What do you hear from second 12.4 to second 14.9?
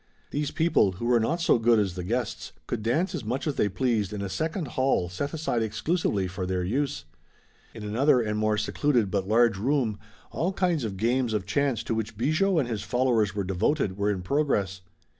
and his followers were devoted were in progress.